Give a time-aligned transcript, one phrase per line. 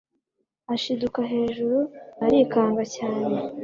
[0.73, 1.77] ashidukira hejuru
[2.23, 3.37] arikanga cyane